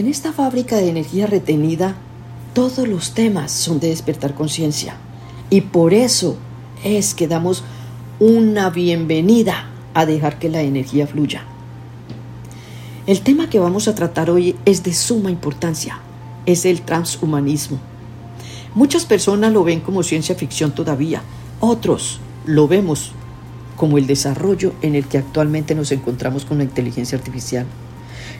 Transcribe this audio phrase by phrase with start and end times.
[0.00, 1.94] En esta fábrica de energía retenida,
[2.54, 4.96] todos los temas son de despertar conciencia.
[5.50, 6.38] Y por eso
[6.82, 7.64] es que damos
[8.18, 11.42] una bienvenida a dejar que la energía fluya.
[13.06, 16.00] El tema que vamos a tratar hoy es de suma importancia,
[16.46, 17.78] es el transhumanismo.
[18.74, 21.20] Muchas personas lo ven como ciencia ficción todavía,
[21.60, 23.12] otros lo vemos
[23.76, 27.66] como el desarrollo en el que actualmente nos encontramos con la inteligencia artificial.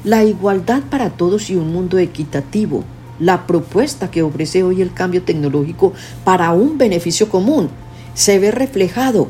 [0.02, 2.84] La igualdad para todos y un mundo equitativo,
[3.18, 5.92] la propuesta que ofrece hoy el cambio tecnológico
[6.24, 7.68] para un beneficio común,
[8.14, 9.28] se ve reflejado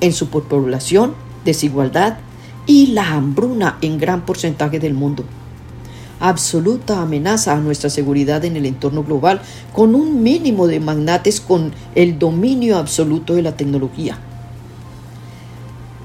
[0.00, 1.12] en su población,
[1.44, 2.16] desigualdad
[2.64, 5.24] y la hambruna en gran porcentaje del mundo.
[6.18, 9.42] Absoluta amenaza a nuestra seguridad en el entorno global
[9.74, 14.18] con un mínimo de magnates con el dominio absoluto de la tecnología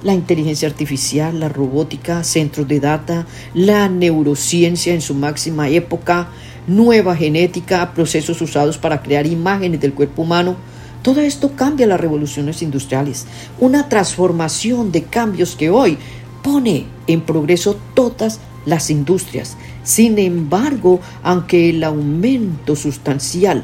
[0.04, 6.30] la inteligencia artificial, la robótica, centros de data, la neurociencia en su máxima época,
[6.68, 10.56] nueva genética, procesos usados para crear imágenes del cuerpo humano.
[11.02, 13.26] Todo esto cambia las revoluciones industriales,
[13.60, 15.98] una transformación de cambios que hoy
[16.44, 19.58] pone en progreso todas las industrias.
[19.84, 23.64] Sin embargo, aunque el aumento sustancial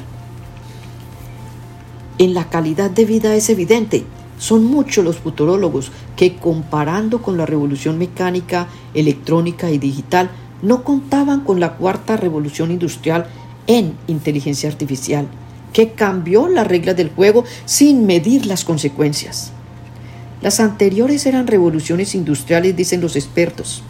[2.17, 4.05] en la calidad de vida es evidente,
[4.41, 10.31] son muchos los futurólogos que comparando con la revolución mecánica, electrónica y digital,
[10.63, 13.27] no contaban con la cuarta revolución industrial
[13.67, 15.27] en inteligencia artificial,
[15.73, 19.51] que cambió las reglas del juego sin medir las consecuencias.
[20.41, 23.83] Las anteriores eran revoluciones industriales, dicen los expertos,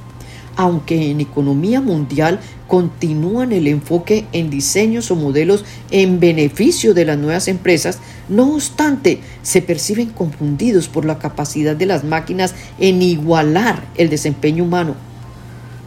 [0.56, 7.18] aunque en economía mundial continúan el enfoque en diseños o modelos en beneficio de las
[7.18, 8.00] nuevas empresas,
[8.30, 14.64] no obstante, se perciben confundidos por la capacidad de las máquinas en igualar el desempeño
[14.64, 14.96] humano.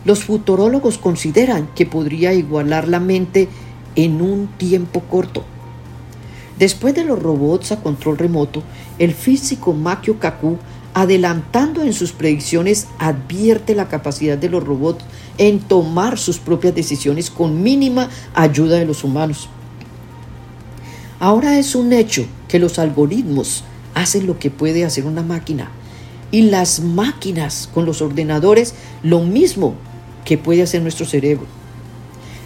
[0.04, 3.48] Los futurólogos consideran que podría igualar la mente
[3.96, 5.44] en un tiempo corto.
[6.58, 8.62] Después de los robots a control remoto,
[8.98, 10.58] el físico Makio Kaku
[10.94, 15.04] adelantando en sus predicciones, advierte la capacidad de los robots
[15.38, 19.48] en tomar sus propias decisiones con mínima ayuda de los humanos.
[21.18, 25.70] Ahora es un hecho que los algoritmos hacen lo que puede hacer una máquina
[26.30, 29.74] y las máquinas con los ordenadores lo mismo
[30.24, 31.46] que puede hacer nuestro cerebro.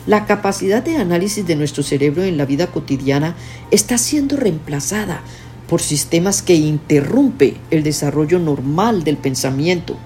[0.06, 3.34] La capacidad de análisis de nuestro cerebro en la vida cotidiana
[3.70, 5.22] está siendo reemplazada
[5.68, 9.96] por sistemas que interrumpe el desarrollo normal del pensamiento.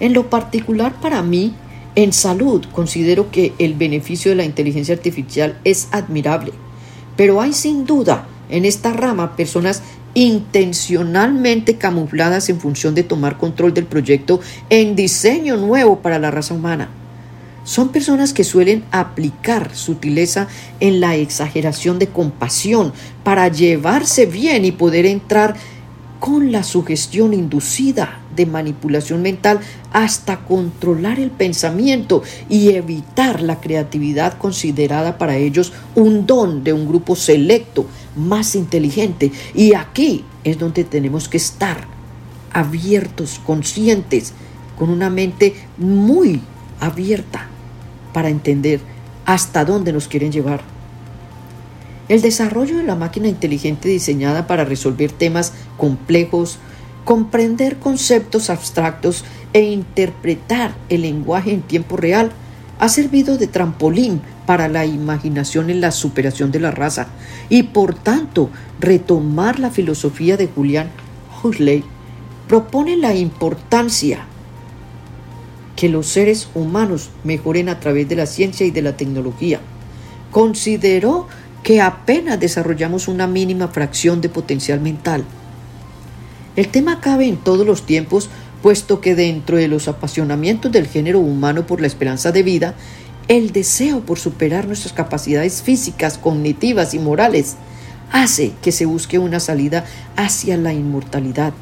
[0.00, 1.54] En lo particular para mí,
[1.94, 6.52] en salud considero que el beneficio de la inteligencia artificial es admirable,
[7.16, 9.82] pero hay sin duda en esta rama personas
[10.14, 16.54] intencionalmente camufladas en función de tomar control del proyecto en diseño nuevo para la raza
[16.54, 16.88] humana.
[17.64, 20.48] Son personas que suelen aplicar sutileza
[20.80, 22.92] en la exageración de compasión
[23.24, 25.56] para llevarse bien y poder entrar
[26.20, 29.60] con la sugestión inducida de manipulación mental
[29.92, 36.86] hasta controlar el pensamiento y evitar la creatividad considerada para ellos un don de un
[36.86, 39.32] grupo selecto más inteligente.
[39.54, 41.86] Y aquí es donde tenemos que estar
[42.52, 44.34] abiertos, conscientes,
[44.78, 46.40] con una mente muy
[46.80, 47.48] abierta
[48.14, 48.80] para entender
[49.26, 50.62] hasta dónde nos quieren llevar.
[52.08, 56.58] El desarrollo de la máquina inteligente diseñada para resolver temas complejos,
[57.04, 62.32] comprender conceptos abstractos e interpretar el lenguaje en tiempo real
[62.78, 67.08] ha servido de trampolín para la imaginación en la superación de la raza
[67.48, 68.50] y por tanto
[68.80, 70.90] retomar la filosofía de Julian
[71.42, 71.84] Huxley
[72.48, 74.26] propone la importancia
[75.84, 79.60] que los seres humanos mejoren a través de la ciencia y de la tecnología.
[80.30, 81.28] Consideró
[81.62, 85.24] que apenas desarrollamos una mínima fracción de potencial mental.
[86.56, 88.30] El tema cabe en todos los tiempos,
[88.62, 92.74] puesto que dentro de los apasionamientos del género humano por la esperanza de vida,
[93.28, 97.56] el deseo por superar nuestras capacidades físicas, cognitivas y morales
[98.10, 99.84] hace que se busque una salida
[100.16, 101.52] hacia la inmortalidad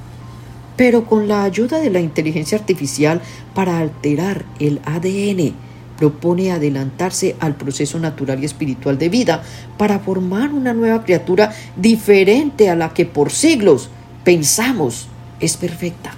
[0.76, 3.20] pero con la ayuda de la inteligencia artificial
[3.54, 5.54] para alterar el ADN,
[5.98, 9.42] propone adelantarse al proceso natural y espiritual de vida
[9.78, 13.88] para formar una nueva criatura diferente a la que por siglos
[14.24, 15.06] pensamos
[15.38, 16.12] es perfecta.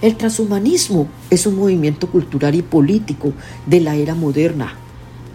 [0.00, 3.32] El transhumanismo es un movimiento cultural y político
[3.66, 4.74] de la era moderna.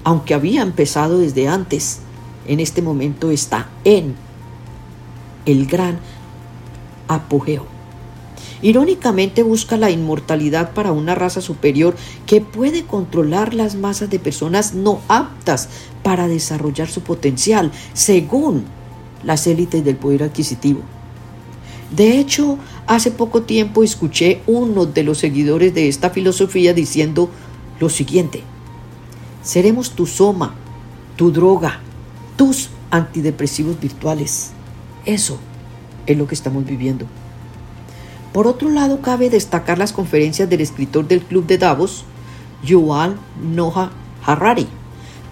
[0.04, 2.00] Aunque había empezado desde antes,
[2.48, 4.16] en este momento está en
[5.46, 6.00] el gran
[7.10, 7.66] apogeo.
[8.62, 11.96] Irónicamente busca la inmortalidad para una raza superior
[12.26, 15.70] que puede controlar las masas de personas no aptas
[16.04, 18.66] para desarrollar su potencial, según
[19.24, 20.82] las élites del poder adquisitivo.
[21.96, 27.30] De hecho, hace poco tiempo escuché uno de los seguidores de esta filosofía diciendo
[27.80, 28.44] lo siguiente,
[29.42, 30.54] seremos tu soma,
[31.16, 31.80] tu droga,
[32.36, 34.52] tus antidepresivos virtuales.
[35.06, 35.40] Eso
[36.14, 37.06] es lo que estamos viviendo.
[38.34, 42.06] Por otro lado, cabe destacar las conferencias del escritor del Club de Davos,
[42.64, 43.92] Yuval Noah
[44.26, 44.68] Harari.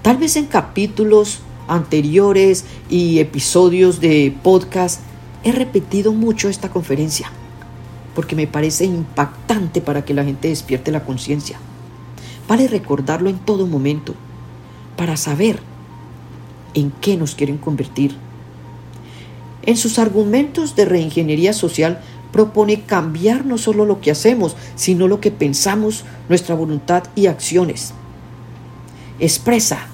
[0.02, 5.02] Tal vez en capítulos anteriores y episodios de podcast
[5.44, 7.30] he repetido mucho esta conferencia
[8.18, 11.60] porque me parece impactante para que la gente despierte la conciencia.
[12.48, 14.16] Vale recordarlo en todo momento
[14.96, 15.60] para saber
[16.74, 18.18] en qué nos quieren convertir.
[19.68, 22.00] En sus argumentos de reingeniería social
[22.32, 27.94] propone cambiar no solo lo que hacemos, sino lo que pensamos, nuestra voluntad y acciones.
[29.20, 29.88] Expresa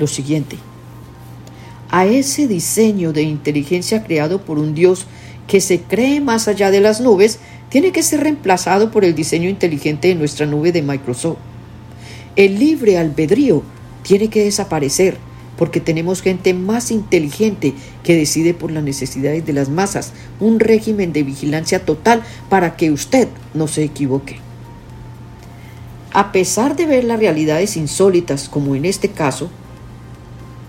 [0.00, 0.56] lo siguiente.
[1.90, 5.06] A ese diseño de inteligencia creado por un Dios
[5.46, 7.38] que se cree más allá de las nubes,
[7.68, 11.38] tiene que ser reemplazado por el diseño inteligente de nuestra nube de Microsoft.
[12.34, 13.62] El libre albedrío
[14.02, 15.18] tiene que desaparecer
[15.56, 21.12] porque tenemos gente más inteligente que decide por las necesidades de las masas, un régimen
[21.12, 24.38] de vigilancia total para que usted no se equivoque.
[26.12, 29.50] A pesar de ver las realidades insólitas como en este caso,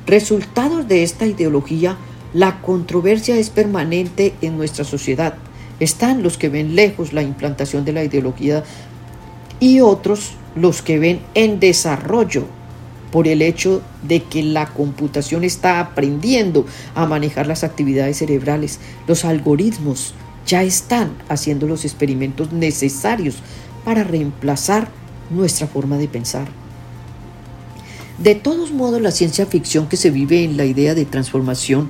[0.06, 1.98] resultados de esta ideología,
[2.34, 5.36] la controversia es permanente en nuestra sociedad.
[5.80, 8.64] Están los que ven lejos la implantación de la ideología
[9.60, 12.46] y otros los que ven en desarrollo
[13.12, 16.66] por el hecho de que la computación está aprendiendo
[16.96, 18.80] a manejar las actividades cerebrales.
[19.08, 20.14] Los algoritmos
[20.46, 23.38] ya están haciendo los experimentos necesarios
[23.86, 24.90] para reemplazar
[25.30, 26.48] nuestra forma de pensar.
[28.18, 31.90] De todos modos, la ciencia ficción que se vive en la idea de transformación,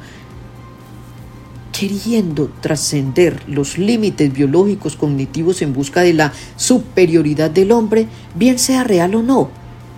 [1.71, 8.83] queriendo trascender los límites biológicos cognitivos en busca de la superioridad del hombre, bien sea
[8.83, 9.49] real o no,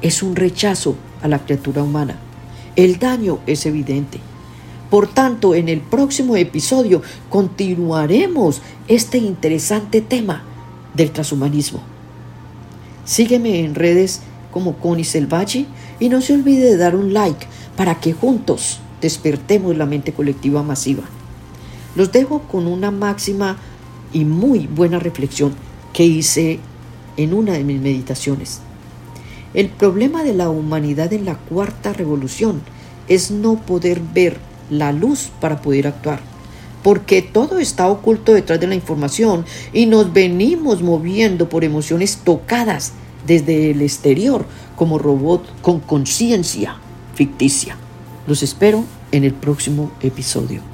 [0.01, 2.15] es un rechazo a la criatura humana.
[2.75, 4.19] El daño es evidente.
[4.89, 10.43] Por tanto, en el próximo episodio continuaremos este interesante tema
[10.93, 11.81] del transhumanismo.
[13.05, 14.21] Sígueme en redes
[14.51, 15.65] como Connie Selvaggio
[15.99, 17.45] y no se olvide de dar un like
[17.75, 21.03] para que juntos despertemos la mente colectiva masiva.
[21.95, 23.57] Los dejo con una máxima
[24.11, 25.53] y muy buena reflexión
[25.93, 26.59] que hice
[27.17, 28.61] en una de mis meditaciones.
[29.53, 32.61] El problema de la humanidad en la cuarta revolución
[33.07, 34.37] es no poder ver
[34.69, 36.19] la luz para poder actuar,
[36.83, 42.93] porque todo está oculto detrás de la información y nos venimos moviendo por emociones tocadas
[43.25, 46.77] desde el exterior como robot con conciencia
[47.15, 47.75] ficticia.
[48.27, 50.68] Los espero en el próximo episodio.